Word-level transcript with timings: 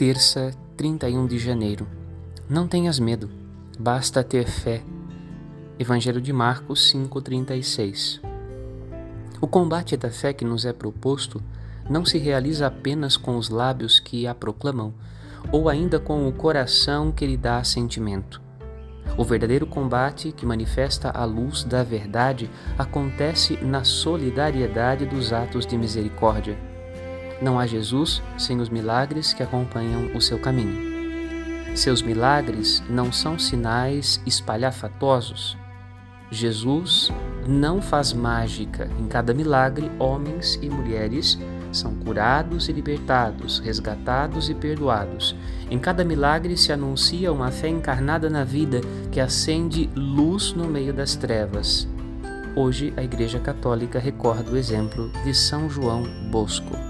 Terça, 0.00 0.50
31 0.78 1.26
de 1.26 1.38
janeiro. 1.38 1.86
Não 2.48 2.66
tenhas 2.66 2.98
medo, 2.98 3.28
basta 3.78 4.24
ter 4.24 4.46
fé. 4.46 4.82
Evangelho 5.78 6.22
de 6.22 6.32
Marcos 6.32 6.90
5:36. 6.90 8.18
O 9.42 9.46
combate 9.46 9.98
da 9.98 10.10
fé 10.10 10.32
que 10.32 10.42
nos 10.42 10.64
é 10.64 10.72
proposto 10.72 11.42
não 11.86 12.02
se 12.02 12.16
realiza 12.16 12.66
apenas 12.66 13.18
com 13.18 13.36
os 13.36 13.50
lábios 13.50 14.00
que 14.00 14.26
a 14.26 14.34
proclamam, 14.34 14.94
ou 15.52 15.68
ainda 15.68 16.00
com 16.00 16.26
o 16.26 16.32
coração 16.32 17.12
que 17.12 17.26
lhe 17.26 17.36
dá 17.36 17.62
sentimento. 17.62 18.40
O 19.18 19.22
verdadeiro 19.22 19.66
combate 19.66 20.32
que 20.32 20.46
manifesta 20.46 21.10
a 21.10 21.26
luz 21.26 21.62
da 21.62 21.82
verdade 21.82 22.50
acontece 22.78 23.62
na 23.62 23.84
solidariedade 23.84 25.04
dos 25.04 25.30
atos 25.30 25.66
de 25.66 25.76
misericórdia 25.76 26.69
não 27.40 27.58
há 27.58 27.66
Jesus 27.66 28.22
sem 28.38 28.60
os 28.60 28.68
milagres 28.68 29.32
que 29.32 29.42
acompanham 29.42 30.14
o 30.14 30.20
seu 30.20 30.38
caminho. 30.38 30.90
Seus 31.74 32.02
milagres 32.02 32.82
não 32.88 33.12
são 33.12 33.38
sinais 33.38 34.20
espalhafatosos. 34.26 35.56
Jesus 36.30 37.10
não 37.46 37.80
faz 37.80 38.12
mágica. 38.12 38.88
Em 38.98 39.06
cada 39.06 39.32
milagre, 39.32 39.90
homens 39.98 40.58
e 40.60 40.68
mulheres 40.68 41.38
são 41.72 41.94
curados 41.94 42.68
e 42.68 42.72
libertados, 42.72 43.58
resgatados 43.60 44.48
e 44.48 44.54
perdoados. 44.54 45.36
Em 45.70 45.78
cada 45.78 46.04
milagre 46.04 46.56
se 46.56 46.72
anuncia 46.72 47.32
uma 47.32 47.50
fé 47.50 47.68
encarnada 47.68 48.28
na 48.28 48.44
vida 48.44 48.80
que 49.10 49.20
acende 49.20 49.88
luz 49.94 50.52
no 50.52 50.66
meio 50.66 50.92
das 50.92 51.14
trevas. 51.16 51.88
Hoje, 52.56 52.92
a 52.96 53.02
Igreja 53.02 53.38
Católica 53.38 53.98
recorda 53.98 54.50
o 54.50 54.56
exemplo 54.56 55.10
de 55.24 55.32
São 55.32 55.70
João 55.70 56.02
Bosco. 56.30 56.89